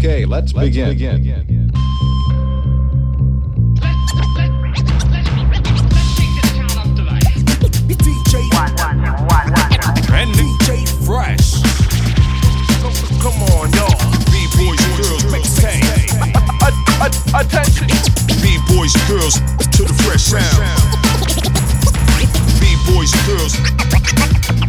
Okay, 0.00 0.24
let's, 0.24 0.54
let's 0.54 0.68
begin. 0.68 0.88
begin. 0.96 1.16
And 10.08 10.32
DJ 10.32 10.88
Fresh. 11.04 11.60
Come 13.20 13.42
on, 13.52 13.68
y'all. 13.74 13.92
B-boys 14.32 14.80
and 14.80 14.96
girls, 14.96 15.24
mixtape. 15.28 15.84
Attention. 17.38 17.88
B-boys 18.40 18.94
and 18.94 19.06
girls 19.06 19.34
to 19.34 19.84
the 19.84 19.92
fresh 20.06 20.32
sound. 20.32 20.64
B-boys 22.58 23.12
and 23.12 23.26
girls. 23.26 24.59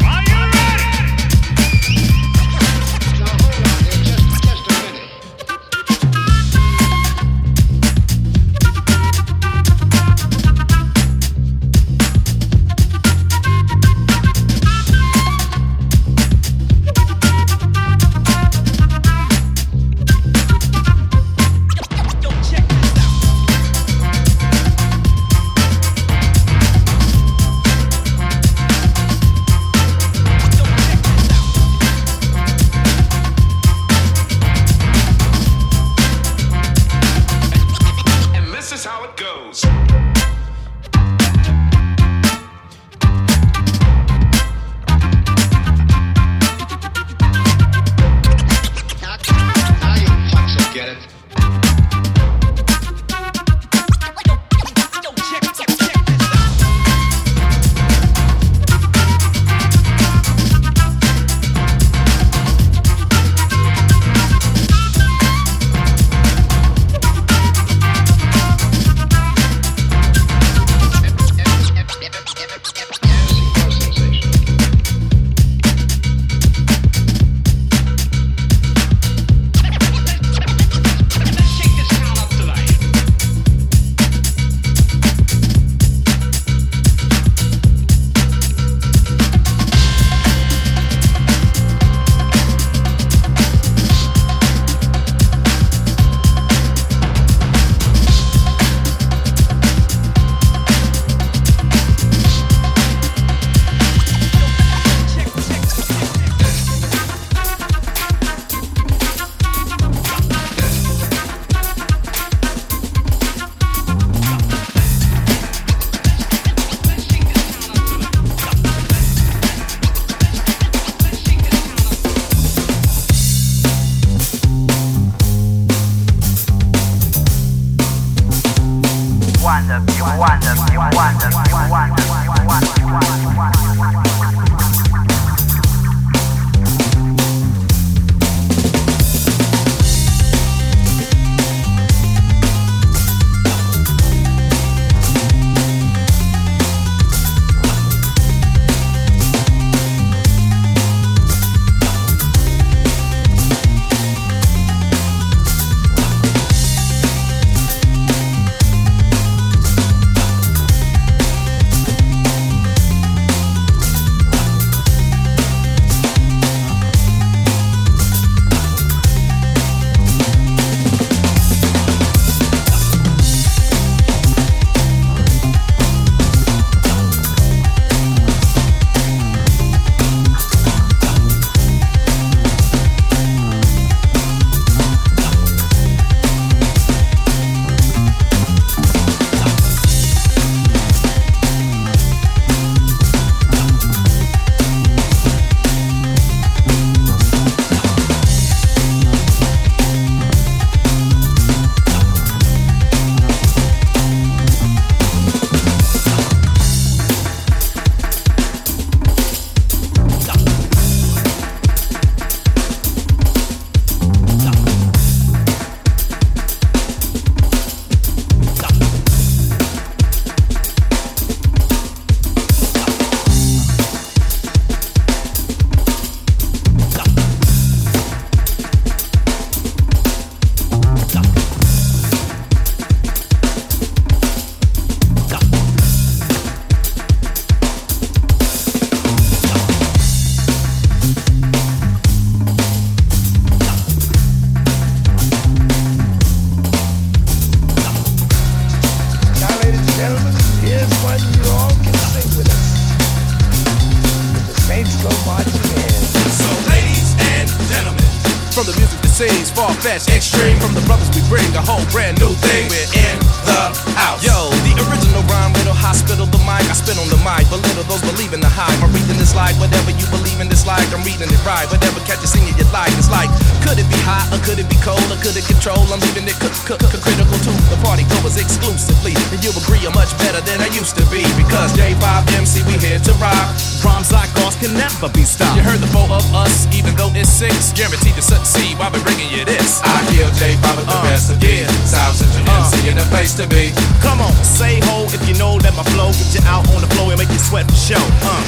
Far 259.61 259.73
fetched, 259.75 260.09
extreme, 260.09 260.57
from 260.59 260.73
the 260.73 260.81
brothers 260.89 261.09
we 261.13 261.21
bring 261.29 261.45
a 261.53 261.61
whole 261.61 261.85
brand 261.93 262.17
new 262.19 262.33
thing. 262.45 262.65
We're 262.65 262.89
in 262.97 263.17
the 263.45 263.61
house. 263.93 264.25
Yo, 264.25 264.49
the 264.65 264.73
original 264.89 265.21
rhyme, 265.29 265.53
little 265.53 265.77
hospital, 265.77 266.25
the 266.25 266.40
I 266.59 266.75
spit 266.75 266.99
on 266.99 267.07
the 267.07 267.15
mic, 267.23 267.47
but 267.47 267.63
little 267.63 267.87
those 267.87 268.03
believe 268.03 268.33
in 268.35 268.41
the 268.43 268.51
hype. 268.51 268.75
My 268.83 268.91
reading 268.91 269.15
is 269.23 269.31
It's 269.31 269.35
like 269.35 269.55
whatever 269.63 269.91
you 269.95 270.03
believe 270.11 270.43
in, 270.43 270.51
it's 270.51 270.67
like 270.67 270.83
I'm 270.91 270.99
reading 271.07 271.31
it 271.31 271.43
right. 271.47 271.63
Whatever 271.71 272.03
catch 272.03 272.19
you 272.19 272.27
singing, 272.27 272.51
you 272.59 272.67
like. 272.75 272.91
It's 272.99 273.07
like, 273.07 273.31
could 273.63 273.79
it 273.79 273.87
be 273.87 273.95
hot 274.03 274.27
or 274.35 274.39
could 274.43 274.59
it 274.59 274.67
be 274.67 274.75
cold 274.83 274.99
or 275.07 275.15
could 275.23 275.37
it 275.39 275.47
control? 275.47 275.79
I'm 275.87 276.03
leaving 276.03 276.27
it 276.27 276.35
c- 276.35 276.51
c- 276.51 276.75
c- 276.75 276.99
critical 276.99 277.37
to 277.47 277.51
the 277.71 277.79
party 277.79 278.03
goers 278.11 278.35
exclusively. 278.35 279.15
And 279.31 279.39
you'll 279.39 279.55
agree 279.55 279.79
I'm 279.87 279.95
much 279.95 280.11
better 280.19 280.43
than 280.43 280.59
I 280.59 280.67
used 280.75 280.99
to 280.99 281.05
be 281.07 281.23
because 281.39 281.71
J5MC, 281.79 282.67
we 282.67 282.75
here 282.83 282.99
to 282.99 283.13
rock. 283.23 283.55
Rhymes 283.87 284.11
like 284.11 284.29
ours 284.43 284.59
can 284.59 284.75
never 284.75 285.07
be 285.09 285.23
stopped. 285.23 285.55
You 285.55 285.63
heard 285.63 285.79
the 285.79 285.87
four 285.95 286.05
of 286.11 286.25
us, 286.35 286.67
even 286.75 286.91
though 286.99 287.09
it's 287.15 287.31
six, 287.31 287.71
guaranteed 287.71 288.19
to 288.19 288.21
succeed 288.21 288.75
while 288.77 288.91
we're 288.91 289.01
bringing 289.07 289.31
you 289.31 289.45
this. 289.47 289.79
I 289.87 290.03
kill 290.11 290.27
J5 290.35 290.65
with 290.75 290.85
the 290.91 290.99
Uh, 290.99 291.07
best 291.07 291.31
of 291.31 291.39
yeah. 291.41 291.65
South 291.87 292.19
Central 292.19 292.43
Uh. 292.51 292.67
MC 292.67 292.89
in 292.91 292.97
the 292.99 293.07
place 293.09 293.33
to 293.39 293.47
be. 293.47 293.71
Come 294.03 294.19
on, 294.19 294.33
say 294.43 294.83
ho 294.91 295.07
if 295.15 295.23
you 295.29 295.33
know 295.39 295.57
that 295.63 295.73
my 295.79 295.83
flow 295.95 296.11
get 296.13 296.29
you 296.35 296.40
out 296.47 296.65
on 296.73 296.81
the 296.81 296.89
floor 296.95 297.11
and 297.13 297.19
make 297.19 297.29
you 297.31 297.39
sweat 297.41 297.65
for 297.69 297.75
show. 297.77 298.01
Uh, 298.25 298.41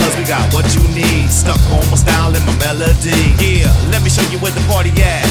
Cause 0.00 0.16
we 0.16 0.24
got 0.24 0.42
what 0.54 0.64
you 0.72 0.82
need, 0.96 1.28
stuck 1.28 1.60
on 1.70 1.84
my 1.92 1.96
style 2.00 2.32
and 2.32 2.44
my 2.48 2.56
melody. 2.60 3.36
Yeah, 3.40 3.68
let 3.92 4.00
me 4.02 4.08
show 4.10 4.24
you 4.32 4.38
where 4.40 4.52
the 4.52 4.64
party 4.70 4.90
at. 5.00 5.24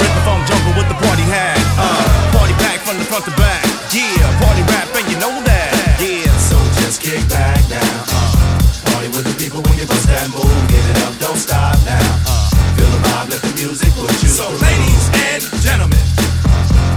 Rip 0.00 0.12
the 0.16 0.22
phone 0.24 0.42
jungle 0.48 0.72
with 0.76 0.88
the 0.88 0.98
party 1.00 1.24
hat. 1.28 1.58
Uh, 1.76 2.36
party 2.36 2.54
back 2.60 2.80
from 2.84 2.96
the 2.96 3.04
front 3.04 3.24
to 3.28 3.34
back. 3.36 3.62
Yeah, 3.92 4.24
party 4.40 4.62
rap 4.72 4.88
and 4.96 5.06
you 5.12 5.18
know 5.20 5.32
that. 5.44 5.70
Yeah, 6.00 6.26
So 6.40 6.56
just 6.82 7.00
kick 7.02 7.20
back 7.28 7.60
now. 7.68 7.84
Uh. 8.10 8.58
Party 8.90 9.08
with 9.12 9.24
the 9.28 9.36
people 9.36 9.60
when 9.68 9.76
you 9.78 9.86
bust 9.86 10.08
that 10.08 10.26
move. 10.32 10.48
Get 10.72 10.82
it 10.82 10.98
up, 11.04 11.12
don't 11.20 11.36
stop 11.38 11.76
now. 11.84 12.00
Uh. 12.26 12.48
Feel 12.74 12.90
the 12.90 13.00
vibe, 13.06 13.28
let 13.30 13.40
the 13.44 13.52
music 13.60 13.90
put 13.94 14.10
you 14.22 14.28
So, 14.30 14.48
ladies 14.58 15.04
and 15.30 15.42
gentlemen, 15.62 16.02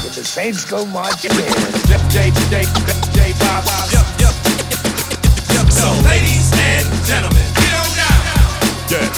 With 0.01 0.15
the 0.15 0.23
Saints 0.25 0.65
go 0.65 0.85
marching 0.85 1.31
in. 1.35 1.53
J, 1.85 1.91
J, 2.09 2.31
J, 2.49 2.63
J, 2.63 3.25
J5, 3.33 3.93
yup, 3.93 3.96
gentlemen, 7.07 7.46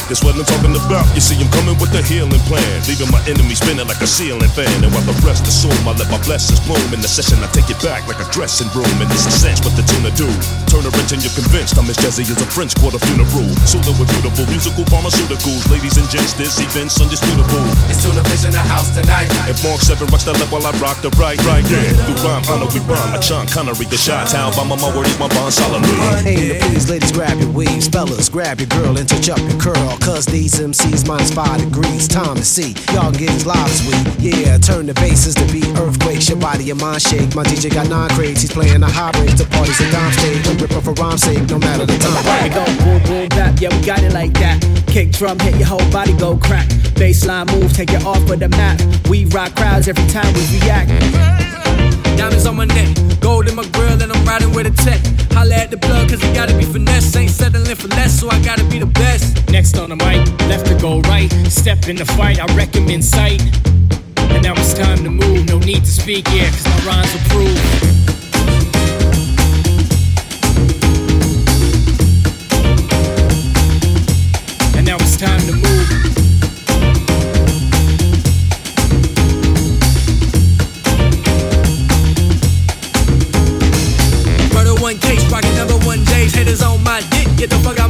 that's 0.09 0.25
what 0.25 0.33
I'm 0.33 0.41
talking 0.41 0.73
about. 0.73 1.05
You 1.13 1.21
see, 1.21 1.37
I'm 1.37 1.47
coming 1.53 1.77
with 1.77 1.93
a 1.93 2.01
healing 2.01 2.41
plan, 2.49 2.81
leaving 2.89 3.13
my 3.13 3.21
enemies 3.29 3.61
spinning 3.61 3.85
like 3.85 4.01
a 4.01 4.09
ceiling 4.09 4.49
fan. 4.57 4.73
And 4.81 4.89
while 4.89 5.05
the 5.05 5.13
rest 5.21 5.45
assume, 5.45 5.77
I 5.85 5.93
let 5.93 6.09
my 6.09 6.17
blessings 6.25 6.57
bloom. 6.65 6.81
In 6.89 6.99
the 6.99 7.07
session, 7.07 7.37
I 7.45 7.47
take 7.53 7.69
it 7.69 7.77
back 7.85 8.09
like 8.09 8.17
a 8.17 8.25
dressing 8.33 8.67
room. 8.73 8.89
And 8.97 9.05
it's 9.13 9.29
a 9.29 9.31
cinch 9.31 9.61
what 9.61 9.77
the 9.77 9.85
tuna 9.85 10.09
do. 10.17 10.25
Turn 10.65 10.81
a 10.81 10.91
wrench 10.97 11.13
and 11.13 11.21
you're 11.21 11.37
convinced 11.37 11.77
I'm 11.77 11.85
as 11.85 11.95
jazzy 12.01 12.25
as 12.25 12.41
a 12.41 12.49
French 12.49 12.73
quarter 12.73 12.97
funeral. 13.05 13.53
Solo 13.69 13.93
with 14.01 14.09
beautiful 14.17 14.49
musical 14.49 14.81
pharmaceuticals. 14.89 15.69
Ladies 15.69 16.01
and 16.01 16.09
gents, 16.09 16.33
this 16.33 16.57
event's 16.57 16.97
undisputable. 16.97 17.69
It's 17.93 18.01
the 18.01 18.25
place 18.25 18.49
in 18.49 18.51
the 18.57 18.65
house 18.65 18.89
tonight. 18.97 19.29
If 19.45 19.61
Mark 19.61 19.77
7 19.77 20.09
rocks 20.09 20.25
the 20.25 20.33
left 20.33 20.49
while 20.49 20.65
I 20.65 20.73
rock 20.81 21.05
the 21.05 21.13
right, 21.21 21.37
right, 21.45 21.61
yeah. 21.69 21.93
Through 22.09 22.25
rhyme, 22.25 22.41
honor, 22.49 22.65
we 22.73 22.81
rhyme. 22.89 23.13
Like 23.13 23.21
Sean 23.21 23.45
Connery, 23.45 23.85
the 23.85 24.01
shot 24.01 24.33
town. 24.33 24.57
By 24.57 24.65
my, 24.65 24.73
my 24.73 24.89
word 24.89 25.05
is 25.05 25.21
my 25.21 25.29
bond 25.29 25.53
solemnly. 25.53 25.93
Hey, 26.25 26.57
please, 26.65 26.89
ladies, 26.89 27.13
grab 27.13 27.37
your 27.37 27.53
weaves. 27.53 27.85
Fellas, 27.85 28.25
grab 28.25 28.57
your 28.57 28.73
girl 28.73 28.97
and 28.97 29.05
touch 29.05 29.29
up 29.29 29.37
your 29.45 29.59
curl. 29.61 29.98
Cause 30.01 30.25
these 30.25 30.59
MCs 30.59 31.07
minus 31.07 31.31
five 31.31 31.59
degrees. 31.59 32.07
Time 32.07 32.35
to 32.35 32.45
see. 32.45 32.75
Y'all 32.93 33.11
get 33.11 33.29
as 33.31 33.45
live 33.45 33.69
we. 33.87 34.29
Yeah, 34.29 34.57
turn 34.57 34.85
the 34.85 34.93
basses 34.95 35.35
to 35.35 35.45
beat 35.51 35.67
earthquakes. 35.77 36.29
Your 36.29 36.39
body 36.39 36.71
and 36.71 36.79
mind 36.79 37.01
shake. 37.01 37.35
My 37.35 37.43
DJ 37.43 37.73
got 37.73 37.89
nine 37.89 38.09
crates. 38.11 38.41
He's 38.41 38.51
playing 38.51 38.83
a 38.83 38.89
high 38.89 39.11
rate. 39.19 39.37
The 39.37 39.45
party's 39.45 39.79
a 39.79 39.91
dime 39.91 40.11
stage. 40.13 40.47
I'm 40.47 40.57
ripping 40.57 40.81
for 40.81 40.93
rhyme's 40.93 41.23
sake, 41.23 41.47
no 41.49 41.59
matter 41.59 41.85
the 41.85 41.97
time. 41.97 42.43
We 42.43 42.49
go 42.49 42.65
boom 42.83 43.03
boom 43.03 43.29
bap, 43.29 43.59
yeah 43.61 43.69
we 43.75 43.85
got 43.85 44.03
it 44.03 44.13
like 44.13 44.33
that. 44.33 44.59
Kick 44.87 45.11
drum 45.11 45.39
hit 45.39 45.55
your 45.55 45.67
whole 45.67 45.91
body 45.91 46.13
go 46.17 46.37
crack. 46.37 46.67
Baseline 46.99 47.51
move 47.51 47.73
take 47.73 47.91
it 47.91 48.05
off 48.05 48.29
of 48.29 48.39
the 48.39 48.49
map. 48.49 48.79
We 49.07 49.25
rock 49.25 49.55
crowds 49.55 49.87
every 49.87 50.07
time 50.07 50.33
we 50.33 50.59
react. 50.59 51.58
Diamonds 52.19 52.45
on 52.45 52.57
my 52.57 52.65
neck, 52.65 52.89
gold 53.21 53.47
in 53.47 53.55
my 53.55 53.65
grill, 53.69 54.01
and 54.01 54.11
I'm 54.11 54.25
riding 54.25 54.53
with 54.53 54.67
a 54.67 54.71
tech. 54.83 54.99
Holla 55.31 55.55
at 55.55 55.71
the 55.71 55.77
plug, 55.77 56.09
cause 56.09 56.21
it 56.21 56.35
gotta 56.35 56.53
be 56.57 56.65
finesse. 56.65 57.15
Ain't 57.15 57.31
settling 57.31 57.77
for 57.77 57.87
less, 57.87 58.19
so 58.19 58.29
I 58.29 58.43
gotta 58.43 58.65
be 58.65 58.77
the 58.77 58.87
best. 58.87 59.49
Next 59.49 59.77
on 59.77 59.87
the 59.87 59.95
mic, 59.95 60.27
left 60.49 60.65
to 60.65 60.75
go 60.75 60.99
right. 61.07 61.31
Step 61.47 61.87
in 61.87 61.95
the 61.95 62.03
fight, 62.03 62.37
I 62.41 62.45
in 62.89 63.01
sight. 63.01 63.41
And 64.33 64.43
now 64.43 64.51
it's 64.57 64.73
time 64.73 65.01
to 65.05 65.09
move, 65.09 65.47
no 65.47 65.59
need 65.59 65.85
to 65.85 65.91
speak, 65.91 66.27
yeah, 66.33 66.49
cause 66.49 66.65
my 66.65 66.91
rhymes 66.91 67.15
now 74.85 74.97
it's 74.99 75.15
time 75.15 75.39
to 75.47 75.53
move. 75.53 76.08
My 87.49 87.57
dick, 87.63 87.75
get 87.75 87.88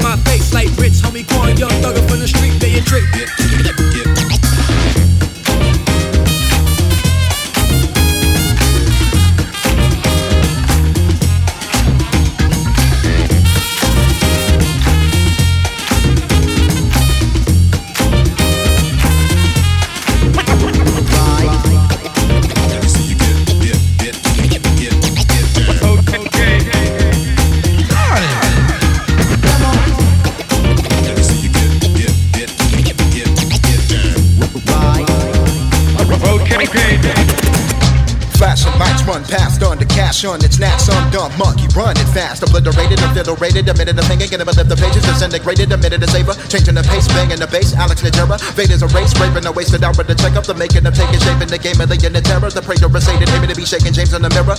on 40.26 40.44
its 40.44 40.60
nat 40.60 40.79
some 40.90 41.06
dumb 41.14 41.32
monkey 41.38 41.70
running 41.78 42.10
fast 42.18 42.42
obliterated 42.42 42.98
obliterated 42.98 43.70
a 43.70 43.74
minute 43.78 43.98
of 43.98 44.06
hanging 44.10 44.26
get 44.26 44.42
him 44.42 44.50
the 44.50 44.78
pages 44.78 45.06
disintegrated 45.06 45.70
a 45.72 45.78
minute 45.78 46.02
of 46.02 46.10
saver 46.10 46.34
changing 46.50 46.74
the 46.74 46.82
pace 46.90 47.08
banging 47.14 47.38
the 47.38 47.46
bass 47.48 47.78
Alex 47.78 48.02
Najera 48.02 48.42
Vader's 48.58 48.82
a 48.82 48.90
race 48.90 49.14
raping 49.22 49.46
a 49.46 49.52
wasted 49.54 49.84
hour 49.86 49.94
to 49.94 50.16
check 50.18 50.34
up 50.34 50.46
the 50.50 50.58
making 50.58 50.86
of 50.90 50.94
taking 50.98 51.22
shape 51.22 51.42
in 51.42 51.50
the 51.50 51.62
game 51.62 51.78
of 51.78 51.90
the 51.90 51.98
unit 52.02 52.26
terror 52.26 52.50
the 52.50 52.62
prayer 52.62 52.90
recited 52.90 53.30
aiming 53.30 53.54
to 53.54 53.56
be 53.56 53.66
shaking 53.70 53.94
James 53.94 54.14
in 54.18 54.26
the 54.26 54.32
mirror. 54.34 54.58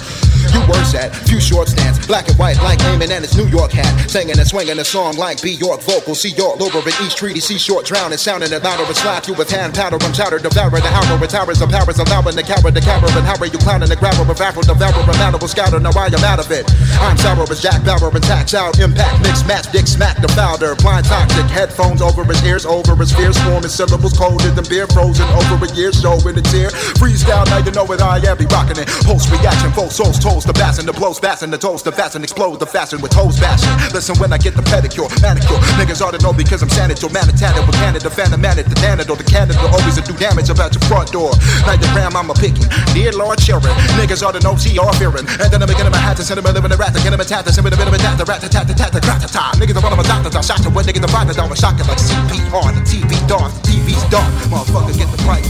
You 0.55 0.61
worse 0.71 0.95
at 0.95 1.11
few 1.27 1.43
short 1.43 1.67
stands 1.67 1.99
black 2.07 2.31
and 2.31 2.39
white 2.39 2.59
like 2.63 2.79
aiming 2.87 3.11
and 3.11 3.27
his 3.27 3.35
New 3.35 3.51
York 3.51 3.75
hat 3.75 3.91
singing 4.07 4.39
and 4.39 4.47
swinging 4.47 4.79
a 4.79 4.87
song 4.87 5.19
like 5.19 5.43
B 5.43 5.59
York 5.59 5.83
vocals 5.83 6.23
see 6.23 6.31
York 6.39 6.63
over 6.63 6.79
in 6.79 6.95
East 7.03 7.19
Treaty 7.19 7.41
see 7.41 7.59
short 7.59 7.87
drowning 7.87 8.19
sounding 8.19 8.55
it 8.55 8.63
louder 8.63 8.87
and 8.87 8.97
slap 8.97 9.27
you 9.27 9.35
with 9.35 9.51
hand 9.51 9.75
powder 9.75 9.99
I'm 9.99 10.15
chowder 10.15 10.39
devouring 10.39 10.83
the 10.87 10.93
hour 10.95 11.19
with 11.19 11.31
towers 11.35 11.59
of 11.61 11.71
powers 11.75 11.99
allowing 11.99 12.37
the 12.39 12.47
coward 12.47 12.75
the 12.75 12.81
coward 12.81 13.11
and 13.19 13.27
how 13.27 13.35
are 13.41 13.51
you 13.51 13.59
clowning 13.59 13.89
the 13.89 13.97
grabber 13.97 14.23
of 14.31 14.41
apple 14.41 14.63
devourer 14.63 15.03
a 15.03 15.15
malleable 15.19 15.49
scouter 15.49 15.81
now 15.81 15.91
I 15.97 16.07
am 16.07 16.20
out 16.25 16.39
of 16.39 16.51
it. 16.51 16.69
I'm 17.01 17.17
sour 17.17 17.45
as 17.51 17.61
Jack 17.63 17.85
Bauer 17.85 18.11
and 18.13 18.25
out 18.55 18.79
impact. 18.79 19.23
Mix 19.23 19.47
match 19.47 19.71
dick 19.73 19.87
smack 19.87 20.21
the 20.21 20.29
founder. 20.29 20.75
Blind 20.77 21.07
toxic 21.07 21.47
headphones 21.47 22.03
over 22.03 22.25
his 22.25 22.43
ears 22.45 22.67
over 22.67 22.97
his 22.97 23.13
fears. 23.13 23.39
Forming 23.43 23.71
syllables 23.71 24.17
colder 24.17 24.51
than 24.51 24.65
beer 24.69 24.87
frozen 24.87 25.27
over 25.37 25.65
a 25.65 25.69
year. 25.75 25.93
Showing 25.93 26.37
a 26.37 26.43
tear. 26.43 26.71
Freestyle 27.01 27.47
now 27.47 27.59
you 27.59 27.73
know 27.73 27.85
what 27.85 28.03
I 28.03 28.19
am 28.25 28.37
be 28.37 28.47
rocking 28.47 28.79
it. 28.79 28.89
Post 29.05 29.31
reaction 29.31 29.73
full 29.73 29.91
souls 29.91 30.19
toes 30.19 30.45
the 30.45 30.53
bass 30.53 30.79
and 30.79 30.87
the 30.87 30.93
blows 30.93 31.19
fasten 31.19 31.51
the 31.51 31.59
toes 31.59 31.83
the 31.83 31.93
fast 31.93 32.15
and 32.15 32.25
explode 32.25 32.61
the 32.61 32.67
fasten 32.67 33.01
with 33.01 33.13
toes 33.13 33.39
bashing. 33.39 33.73
Listen 33.93 34.17
when 34.19 34.33
I 34.33 34.39
get 34.39 34.55
the 34.55 34.63
pedicure 34.63 35.09
manicure 35.23 35.59
niggas 35.79 36.01
ought 36.01 36.13
to 36.13 36.23
know 36.23 36.33
because 36.33 36.63
I'm 36.63 36.71
sanitary 36.71 37.13
manitatted 37.13 37.67
with 37.67 37.77
Canada 37.77 38.11
phantom 38.11 38.41
man 38.41 38.59
at 38.59 38.67
the 38.67 38.75
Canada 38.77 39.15
the 39.15 39.25
Canada 39.25 39.61
always 39.73 39.99
a 39.99 40.03
do 40.03 40.15
damage 40.17 40.51
about 40.51 40.75
your 40.75 40.85
front 40.89 41.13
door. 41.13 41.33
Now 41.67 41.77
the 41.77 41.89
gram 41.93 42.17
I'm 42.17 42.31
a 42.31 42.35
picky 42.35 42.65
dear 43.11 43.19
Lord 43.19 43.39
children 43.39 43.75
niggas 43.99 44.21
to 44.21 44.41
know 44.41 44.57
see 44.57 44.79
all 44.79 44.93
fearing. 44.95 45.27
And 45.41 45.51
then 45.51 45.63
I'm 45.63 45.69
beginning 45.69 45.93
my 45.93 45.99
hat 45.99 46.17
to 46.19 46.23
send 46.23 46.39
him 46.39 46.47
a 46.47 46.53
living 46.53 46.73
a 46.73 46.77
rat. 46.77 46.95
To 46.95 47.03
get 47.03 47.13
him 47.13 47.21
a 47.21 47.25
tat 47.25 47.45
to 47.47 47.53
send 47.53 47.67
him 47.67 47.73
a 47.73 47.77
bit 47.77 47.89
of 47.89 47.95
a 47.95 47.99
tat. 47.99 48.19
The 48.19 48.25
rat 48.25 48.41
to 48.43 48.49
tat 48.49 48.67
the 48.67 48.75
tat 48.75 48.93
the 48.93 49.01
crack 49.01 49.21
the 49.21 49.29
time 49.29 49.55
niggas 49.55 49.77
are 49.77 49.83
one 49.83 49.93
of 49.93 49.99
my 49.99 50.05
doctors. 50.05 50.37
I 50.37 50.41
shot 50.41 50.63
to 50.63 50.71
what 50.71 50.87
niggas 50.87 51.05
are 51.05 51.09
finding 51.09 51.37
down 51.37 51.55
shocking 51.55 51.87
like 51.87 51.99
CPR 51.99 52.75
the 52.75 52.83
TV 52.87 53.13
dark. 53.27 53.53
The 53.63 53.75
TV's 53.75 54.05
dark. 54.11 54.31
Motherfucker 54.51 54.97
get 54.97 55.11
the 55.11 55.23
right 55.25 55.45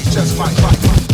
it's 0.00 0.14
just 0.14 0.38
like 0.38 0.56
right, 0.58 0.78
right. 0.82 1.11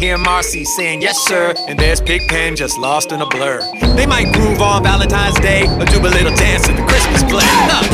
Hear 0.00 0.16
Marcie 0.16 0.64
saying 0.64 1.02
yes 1.02 1.20
sir, 1.28 1.52
and 1.68 1.78
there's 1.78 2.00
Pigpen 2.00 2.56
just 2.56 2.78
lost 2.78 3.12
in 3.12 3.20
a 3.20 3.28
blur. 3.28 3.60
They 4.00 4.08
might 4.08 4.32
groove 4.32 4.64
on 4.64 4.82
Valentine's 4.82 5.36
Day 5.44 5.68
or 5.76 5.84
do 5.84 6.00
a 6.00 6.08
little 6.08 6.32
dance 6.40 6.64
at 6.72 6.80
the 6.80 6.86
Christmas 6.88 7.20
play. 7.28 7.44
Look, 7.68 7.84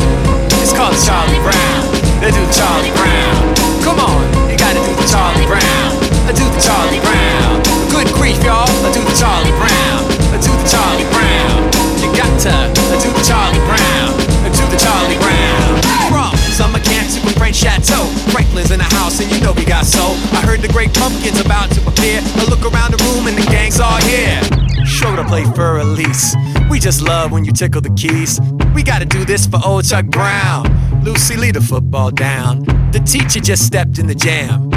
it's 0.63 0.71
called 0.71 0.95
Charlie 1.03 1.35
Brown. 1.43 1.83
They 2.23 2.31
do 2.31 2.39
Charlie 2.55 2.95
Brown. 2.95 3.51
Come 3.83 3.99
on, 3.99 4.23
you 4.47 4.55
gotta 4.55 4.79
do 4.79 4.93
the 4.95 5.03
Charlie 5.03 5.51
Brown. 5.51 5.99
I 6.23 6.31
do 6.31 6.47
the 6.47 6.61
Charlie 6.63 7.03
Brown. 7.03 7.59
Good 7.91 8.07
grief, 8.15 8.39
y'all. 8.39 8.71
I 8.71 8.89
do 8.95 9.03
the 9.03 9.15
Charlie 9.19 9.51
Brown. 9.59 9.99
I 10.31 10.39
do 10.39 10.47
the 10.47 10.63
Charlie 10.63 11.11
Brown. 11.11 11.59
You 11.99 12.07
got 12.15 12.31
to 12.47 12.55
I 12.55 12.95
do 13.03 13.11
the 13.11 13.23
Charlie 13.27 13.63
Brown. 13.67 14.15
I 14.47 14.49
do 14.55 14.63
the 14.71 14.79
Charlie 14.79 15.19
Brown. 15.19 15.75
From 16.07 16.31
summer 16.55 16.79
camp 16.79 17.11
to 17.11 17.19
a 17.27 17.35
French 17.35 17.59
chateau. 17.59 18.07
Franklin's 18.31 18.71
in 18.71 18.79
the 18.79 18.87
house 19.17 19.25
and 19.25 19.31
you 19.35 19.41
know 19.41 19.53
we 19.53 19.65
got 19.65 19.85
soul. 19.85 20.15
I 20.33 20.41
heard 20.45 20.61
the 20.61 20.67
great 20.67 20.93
pumpkins 20.93 21.39
about 21.39 21.71
to 21.71 21.81
appear. 21.87 22.21
I 22.21 22.45
look 22.49 22.61
around 22.61 22.93
the 22.93 23.03
room 23.03 23.27
and 23.27 23.37
the 23.37 23.45
gang's 23.49 23.79
all 23.79 23.99
here. 24.01 24.41
Schroeder 24.85 25.23
play 25.25 25.43
for 25.55 25.79
Elise. 25.79 26.35
We 26.69 26.79
just 26.79 27.01
love 27.01 27.31
when 27.31 27.45
you 27.45 27.51
tickle 27.51 27.81
the 27.81 27.89
keys. 27.91 28.39
We 28.73 28.83
gotta 28.83 29.05
do 29.05 29.25
this 29.25 29.45
for 29.45 29.59
old 29.65 29.85
Chuck 29.85 30.05
Brown. 30.05 30.65
Lucy, 31.03 31.35
lead 31.35 31.55
the 31.55 31.61
football 31.61 32.11
down. 32.11 32.63
The 32.91 32.99
teacher 33.05 33.39
just 33.39 33.65
stepped 33.65 33.99
in 33.99 34.07
the 34.07 34.15
jam. 34.15 34.69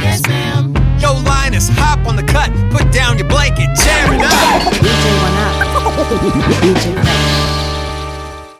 Yes, 0.00 0.26
ma'am. 0.26 0.74
Yo, 1.00 1.12
Linus, 1.22 1.68
hop 1.72 2.06
on 2.06 2.16
the 2.16 2.22
cut, 2.22 2.50
put 2.70 2.90
down 2.92 3.18
your 3.18 3.28
blanket, 3.28 3.68
tear 3.76 4.14
it 4.14 4.22
up. 7.26 7.32